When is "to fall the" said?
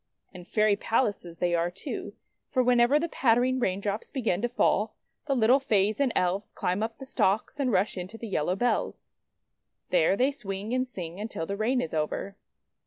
4.41-5.35